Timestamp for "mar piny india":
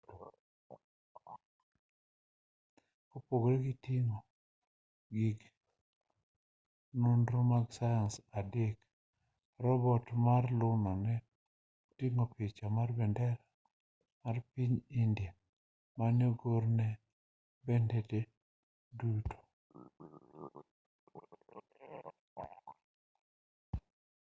14.23-15.31